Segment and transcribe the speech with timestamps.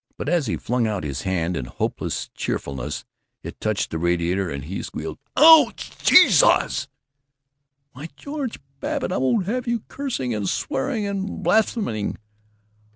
[0.17, 3.05] But as he flung out his hand in hopeless cheerfulness
[3.43, 5.95] it touched the radiator, and he squealed: "Ouch!
[5.99, 6.87] Jesus!"
[7.91, 12.17] "Why, George Babbitt, I won't have you cursing and swearing and blaspheming!"